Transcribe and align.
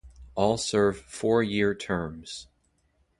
All 0.33 0.57
serve 0.57 0.97
four 0.97 1.43
year 1.43 1.75
terms. 1.75 2.47